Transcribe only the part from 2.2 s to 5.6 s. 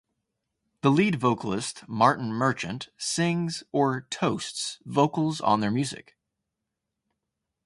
Merchant sings or 'toasts' vocals on